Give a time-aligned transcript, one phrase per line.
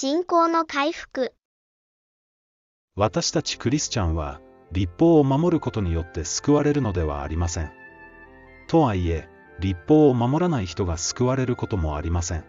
[0.00, 1.34] 信仰の回復。
[2.94, 4.40] 私たちクリスチャンは、
[4.70, 7.72] 立法を守ることによって救われるのではありません。
[8.68, 12.44] とはいえ、立法を守らない人が救われることもありません。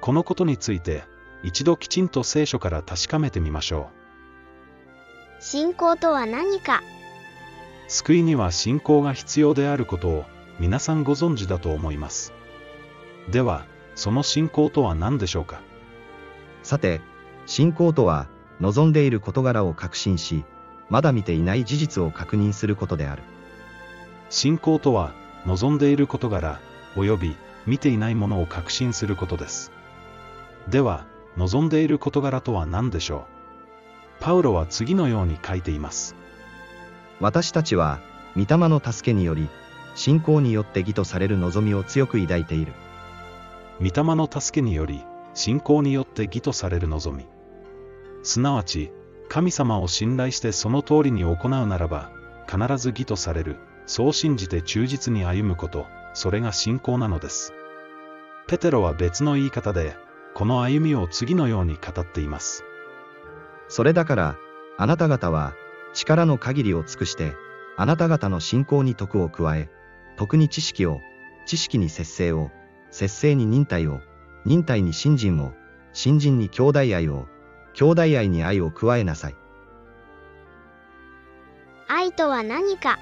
[0.00, 1.04] このことについて、
[1.44, 3.92] 一度きちんと聖書から確かめてみましょ
[5.38, 5.40] う。
[5.40, 6.82] 信仰とは何か？
[7.86, 10.24] 救いには信仰が必要であることを
[10.58, 12.32] 皆さんご存知だと思います。
[13.30, 13.64] では、
[13.94, 15.60] その信仰とは何でしょうか？
[16.68, 17.00] さて、
[17.46, 18.26] 信仰とは、
[18.60, 20.44] 望んでいる事柄を確信し、
[20.90, 23.22] まだ見ていない事実を確認することである。
[24.28, 25.14] 信仰とは、
[25.46, 26.60] 望んでいる事柄、
[26.94, 29.72] 及び見ていないものを確信することです。
[30.68, 31.06] では、
[31.38, 33.24] 望んでいる事柄とは何でしょ
[34.20, 34.22] う？
[34.22, 36.16] パウロは次のように書いています。
[37.18, 37.98] 私たちは、
[38.36, 39.48] 御霊の助けにより、
[39.94, 42.74] 信仰によって義とされる望みを強く抱いている。
[43.80, 45.02] 御霊の助けにより、
[45.38, 47.24] 信仰によって義とされる望み。
[48.24, 48.90] すなわち、
[49.28, 52.10] 神様を信頼してその通りに行うならば、
[52.50, 57.52] 必ず義とされる、そう信じて忠実に歩むこと、それが信仰なのです。
[58.48, 59.96] ペテロは別の言い方で、
[60.34, 62.64] この歩みを次のように語っています。
[63.68, 64.36] それだから、
[64.76, 65.54] あなた方は、
[65.94, 67.34] 力の限りを尽くして、
[67.76, 69.70] あなた方の信仰に徳を加え、
[70.16, 70.98] 徳に知識を、
[71.46, 72.50] 知識に節制を、
[72.90, 74.00] 節制に忍耐を、
[74.48, 75.52] 忍耐に信心を、
[75.92, 77.26] 信心に兄弟愛を、
[77.74, 79.34] 兄弟愛に愛を加えなさい。
[81.86, 82.98] 愛とは何か？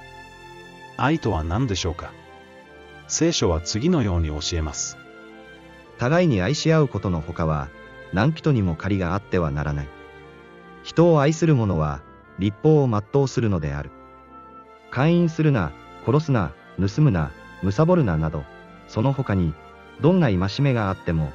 [0.97, 2.11] 愛とは何でしょうか？
[3.07, 4.99] 聖書は次のように教えます。
[5.99, 7.69] 互いに愛し合うことのほかは、
[8.13, 9.89] 何人にも借りがあってはならない。
[10.83, 12.03] 人を愛する者は、
[12.41, 13.93] 立法を全うするのである。
[14.91, 15.71] 勧誘するな、
[16.05, 16.51] 殺すな、
[16.81, 17.31] 盗むな、
[17.63, 18.43] 貪るななど、
[18.89, 19.55] その他に、
[20.01, 21.33] どんな戒めがあっても、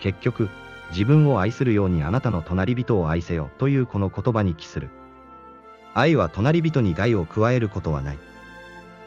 [0.00, 0.48] 結局、
[0.90, 4.90] 自分を愛するようにあなたの隣人を愛せよというこの言葉に帰する。
[5.94, 8.18] 愛は隣人に害を加えることはない。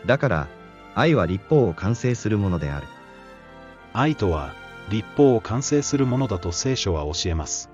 [0.06, 0.48] だから、
[0.96, 2.88] 愛は立法を完成するものである。
[3.94, 4.54] 愛とは、
[4.90, 7.70] 立法を完成するものだと聖書は教えます。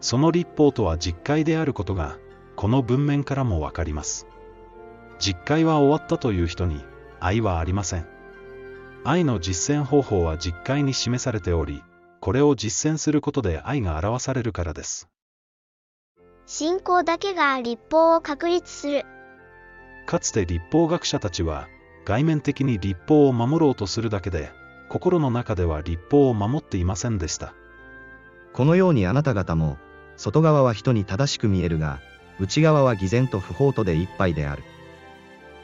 [0.00, 2.16] その立法とは実会であることが、
[2.56, 4.26] この文面からもわかります。
[5.18, 6.84] 実会は終わったという人に、
[7.20, 8.13] 愛はありません。
[9.06, 11.82] 愛の実践方法は実会に示されており、
[12.20, 15.10] これを実践することで愛が表されるからです。
[16.46, 19.04] 信仰だけが立法を確立する。
[20.06, 21.68] かつて立法学者たちは、
[22.06, 24.50] 外面的に立法を守ろうとするだけで、
[24.88, 27.54] 心の中では立法を守っていませんでした。
[28.54, 29.76] このようにあなた方も、
[30.16, 32.00] 外側は人に正しく見えるが、
[32.40, 34.62] 内側は偽善と不法とでいっぱいである。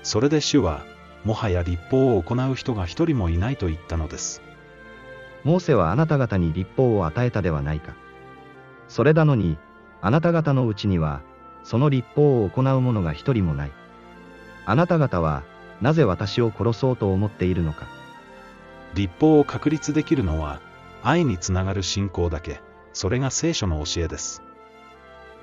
[0.03, 0.85] それで主は、
[1.25, 4.43] もはや立法を行う人が一人もいないと言ったのです。
[5.45, 7.95] モーセはあなた方に立法を与えたではないか。
[8.89, 9.59] それなのに、
[10.03, 11.23] あなた方のうちには、
[11.63, 13.73] その立法を行う者が一人もない。
[14.67, 15.43] あなた方は、
[15.81, 17.87] なぜ私を殺そうと思っているのか。
[18.95, 20.61] 立法を確立できるのは、
[21.03, 22.61] 愛につながる信仰だけ、
[22.93, 24.43] それが聖書の教えです。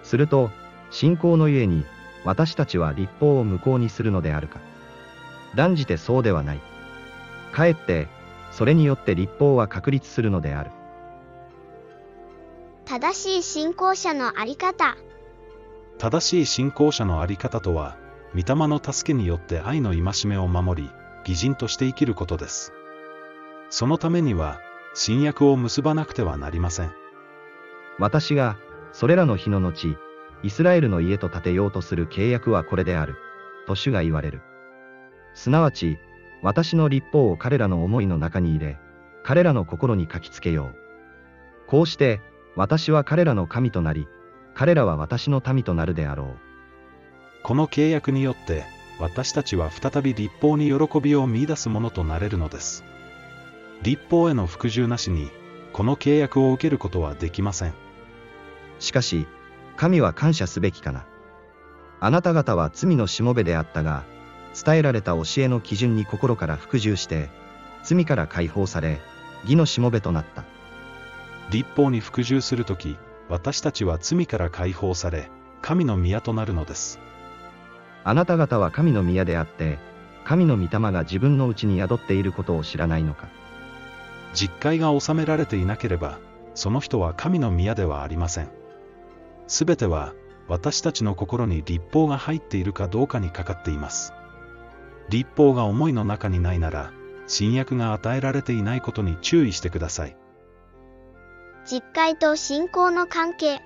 [0.03, 0.51] すると、
[0.91, 1.85] 信仰のゆえに、
[2.23, 4.59] 私たちは立法を無効にするのであるか。
[5.55, 6.61] 断じてそうではない。
[7.51, 8.07] かえって、
[8.51, 10.71] それによって立法は確立するのである。
[12.85, 14.97] 正しい信仰者のあり方
[15.97, 17.97] 正しい信仰者のあり方とは、
[18.33, 20.89] 御霊の助けによって愛の戒めを守り、
[21.27, 22.73] 義人として生きることです。
[23.69, 24.59] そのためには、
[24.93, 26.91] 新約を結ばなくてはなりません。
[27.99, 28.57] 私が、
[28.91, 29.97] それらの日の後、
[30.43, 33.15] イスラエルの家と建てようとする契約はこれである、
[33.65, 34.41] と主が言われる。
[35.37, 35.99] すなわち、
[36.41, 38.79] 私の立法を彼らの思いの中に入れ、
[39.23, 40.75] 彼らの心に書きつけよう。
[41.67, 42.21] こうして、
[42.55, 44.07] 私は彼らの神となり、
[44.55, 46.27] 彼らは私の民となるであろう。
[47.43, 48.63] この契約によって、
[48.99, 52.83] 私たちは再び立法に喜びを見出すものとなれるのです。
[53.83, 55.29] 立法への服従なしに、
[55.71, 57.75] この契約を受けることはできません。
[58.79, 59.27] しかし、
[59.75, 61.05] 神は感謝すべきかな。
[61.99, 64.03] あなた方は罪のしもべであったが、
[64.53, 67.29] 伝えられた教えの基準に心から服従して、
[67.83, 68.99] 罪から解放され、
[69.43, 70.43] 義のしもべとなった。
[71.49, 72.97] 立法に服従するとき、
[73.29, 75.29] 私たちは罪から解放され、
[75.61, 76.99] 神の宮となるのです。
[78.03, 79.79] あなた方は神の宮であって、
[80.23, 83.27] 神の御霊が自分のうちに宿っていることを知らないのか。
[84.33, 86.19] 実戒が収められていなければ、
[86.53, 88.49] その人は神の宮ではありません。
[89.47, 90.13] すべては、
[90.47, 94.13] 私たちの心に立法が入っているかどうかにかかっています。
[95.09, 96.91] 立法が思いの中にないなら、
[97.27, 100.17] 新約が与えられていないことに注意してください。
[101.65, 103.59] 実会と信仰の関係。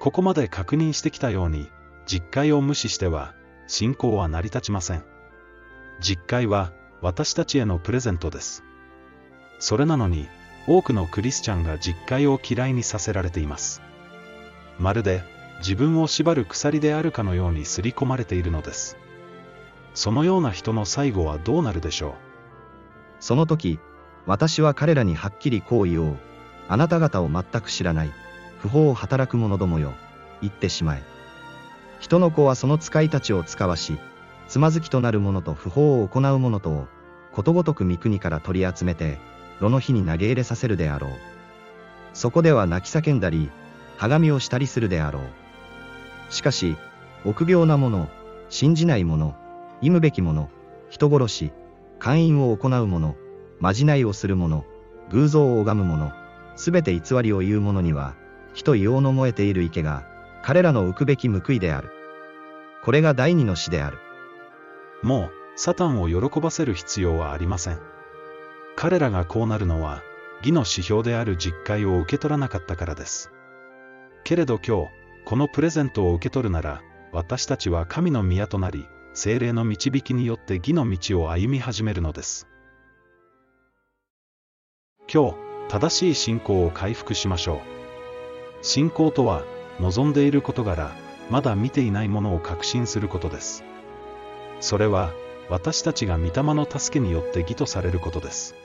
[0.00, 1.68] ここまで確認してきたように、
[2.06, 3.34] 実会を無視しては、
[3.66, 5.04] 信仰は成り立ちません。
[6.00, 8.64] 実会は、私たちへのプレゼントです。
[9.58, 10.28] それなのに、
[10.66, 13.82] 多くのクリスチャンが実会を嫌いにさせられています。
[14.78, 15.22] まるで、
[15.58, 18.96] 自分を縛る鎖であるかのように刷り込まれているのです。
[19.94, 22.12] そのような人の最後はどうなるでしょう？
[23.20, 23.78] その時、
[24.26, 26.16] 私は彼らにはっきりこう言おう。
[26.68, 28.12] あなた方を全く知らない、
[28.58, 29.92] 不法を働く者どもよ、
[30.40, 31.02] 言ってしまえ。
[32.00, 33.98] 人の子はその使いたちを使わし、
[34.48, 36.88] つまずきとなる者と不法を行う者とを、
[37.32, 39.18] ことごとく三国から取り集めて、
[39.60, 41.10] 炉の火に投げ入れさせるであろう。
[42.12, 43.50] そこでは泣き叫んだり、
[43.96, 45.22] はがみをしたりするであろう。
[46.30, 46.76] しかし、
[47.24, 48.08] 臆病な者、
[48.48, 49.36] 信じない者、
[49.84, 50.48] 忌むべき者、
[50.88, 51.52] 人殺し、
[51.98, 53.16] 勧誘を行う者、
[53.60, 54.64] まじないをする者、
[55.10, 56.10] 偶像を拝む者、
[56.56, 58.14] すべて偽りを言う者には、
[58.54, 60.06] 火と硫黄の燃えている池が、
[60.42, 61.90] 彼らの浮くべき報いである。
[62.82, 63.98] これが第二の死である。
[65.02, 67.78] もう、サタンを喜ばせる必要はありません。
[68.76, 70.00] 彼らがこうなるのは、
[70.38, 73.30] 義の指標である実会を受け取らなかったからです。
[74.24, 74.88] けれど今日、
[75.26, 76.80] このプレゼントを受け取るなら、
[77.12, 78.86] 私たちは神の宮となり、
[79.16, 82.48] 精霊の導きによって義の道を歩み始めるのです。
[85.12, 85.36] 今日、
[85.68, 87.58] 正しい信仰を回復しましょう。
[88.62, 89.44] 信仰とは、
[89.78, 90.90] 望んでいる事柄、
[91.30, 93.62] まだ見ていないものを確信することです。
[94.58, 95.12] それは、
[95.48, 98.56] 私たちが御霊の助けによって義とされることです。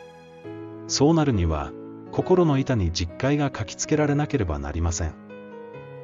[0.88, 1.72] そうなるには、
[2.12, 5.14] 心の板に実戒が書きつけられなければなりません。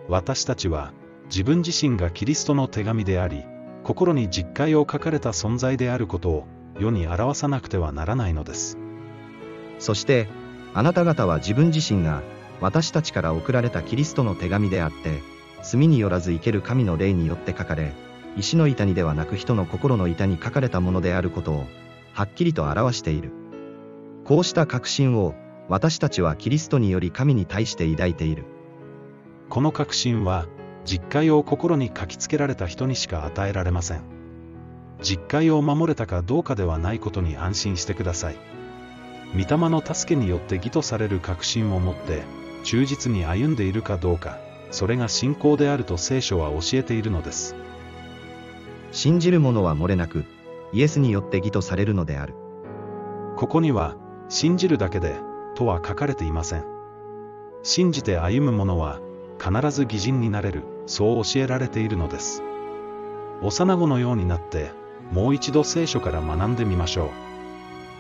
[0.08, 0.94] 私たちは、
[1.30, 3.44] 自分自身がキリストの手紙であり、
[3.86, 6.48] 心に実戒を書かれた存在であることを
[6.80, 8.80] 世に表さなくてはならないのです。
[9.78, 10.28] そして、
[10.74, 12.24] あなた方は自分自身が
[12.60, 15.22] 私たちから送られたキリストの手紙であって、
[15.62, 17.94] 墨によらず生ける神の霊によって書かれ、
[18.36, 21.68] 石の板にではなく人の心の板に書かれたものであることを、
[22.12, 23.32] はっきりと表している。
[24.24, 25.36] こうした確信を、
[25.70, 28.46] 私たちはキリストにより神に対して抱いている。
[29.50, 30.48] この確信は、
[30.86, 34.02] 実戒を心に書きつけられた人にしか与えられません。
[35.02, 38.36] 実戒を守れたかどうかではないことに安心してください。
[39.34, 42.24] 御霊の助けによって義とされる確信を持って、
[42.64, 44.38] 忠実に歩んでいるかどうか、
[44.72, 47.56] それが信仰であると聖書は教えているのです。
[48.92, 50.24] 信じる者は漏れなく、
[50.72, 52.34] イエスによって義とされるのである。
[53.36, 53.96] ここには、
[54.30, 55.16] 信じるだけで、
[55.56, 56.64] とは書かれていません。
[57.64, 59.00] 信じて歩む者は、
[59.38, 62.44] 必ず義人になれる、そう教えられているのです。
[63.42, 64.72] 幼子のようになって、
[65.12, 67.10] もう一度聖書から学んでみましょう。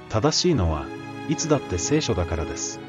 [0.09, 0.85] 正しいのは、
[1.29, 2.79] いつだって聖書だからです。